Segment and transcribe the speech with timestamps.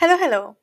[0.00, 0.56] Hello, hello.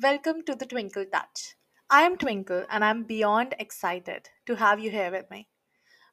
[0.00, 1.56] Welcome to the Twinkle Touch.
[1.90, 5.48] I am Twinkle and I'm beyond excited to have you here with me.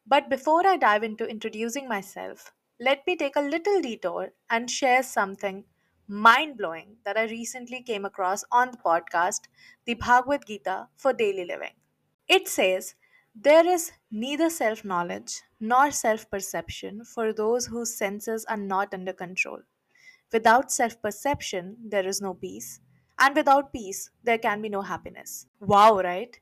[0.07, 5.03] But before I dive into introducing myself, let me take a little detour and share
[5.03, 5.65] something
[6.07, 9.41] mind blowing that I recently came across on the podcast,
[9.85, 11.75] The Bhagavad Gita for Daily Living.
[12.27, 12.95] It says,
[13.35, 19.13] There is neither self knowledge nor self perception for those whose senses are not under
[19.13, 19.59] control.
[20.31, 22.79] Without self perception, there is no peace.
[23.19, 25.47] And without peace, there can be no happiness.
[25.59, 26.39] Wow, right?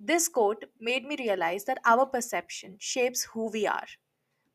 [0.00, 3.86] This quote made me realize that our perception shapes who we are.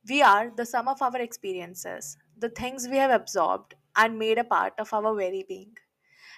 [0.07, 4.43] We are the sum of our experiences, the things we have absorbed and made a
[4.43, 5.77] part of our very being.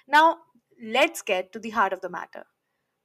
[0.06, 0.38] Now,
[0.82, 2.44] let's get to the heart of the matter.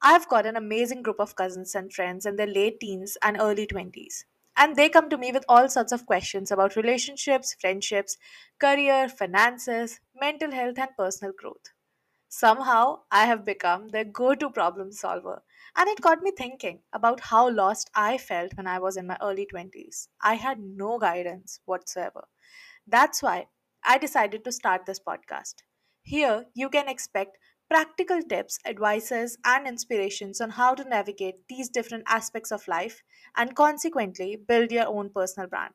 [0.01, 3.67] I've got an amazing group of cousins and friends in their late teens and early
[3.67, 4.23] 20s.
[4.59, 8.15] And they come to me with all sorts of questions about relationships, friendships,
[8.59, 11.73] career, finances, mental health, and personal growth.
[12.29, 15.43] Somehow, I have become their go to problem solver.
[15.75, 19.17] And it got me thinking about how lost I felt when I was in my
[19.21, 20.09] early 20s.
[20.21, 22.27] I had no guidance whatsoever.
[22.87, 23.47] That's why
[23.83, 25.63] I decided to start this podcast.
[26.03, 27.37] Here, you can expect
[27.69, 33.03] practical tips, advices, and inspirations on how to navigate these different aspects of life
[33.35, 35.73] and consequently build your own personal brand.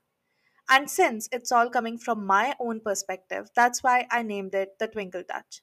[0.69, 4.89] And since it's all coming from my own perspective, that's why I named it the
[4.89, 5.63] Twinkle Touch.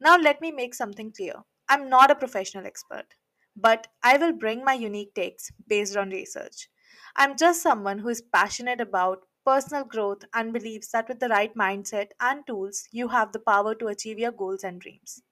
[0.00, 1.44] Now, let me make something clear.
[1.68, 3.14] I'm not a professional expert,
[3.56, 6.68] but I will bring my unique takes based on research.
[7.16, 11.54] I'm just someone who is passionate about personal growth and believes that with the right
[11.54, 15.22] mindset and tools, you have the power to achieve your goals and dreams.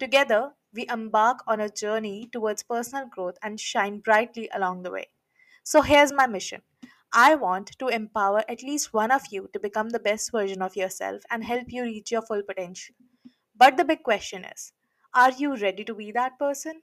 [0.00, 5.06] Together, we embark on a journey towards personal growth and shine brightly along the way.
[5.62, 6.62] So, here's my mission
[7.12, 10.74] I want to empower at least one of you to become the best version of
[10.74, 12.96] yourself and help you reach your full potential.
[13.54, 14.72] But the big question is
[15.14, 16.82] are you ready to be that person?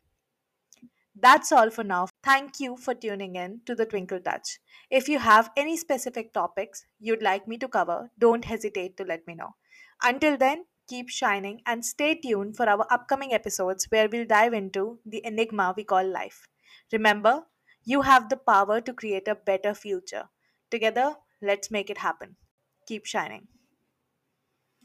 [1.15, 2.07] That's all for now.
[2.23, 4.59] Thank you for tuning in to the Twinkle Touch.
[4.89, 9.25] If you have any specific topics you'd like me to cover, don't hesitate to let
[9.27, 9.55] me know.
[10.03, 14.99] Until then, keep shining and stay tuned for our upcoming episodes where we'll dive into
[15.05, 16.47] the enigma we call life.
[16.91, 17.45] Remember,
[17.83, 20.29] you have the power to create a better future.
[20.71, 22.35] Together, let's make it happen.
[22.87, 23.47] Keep shining.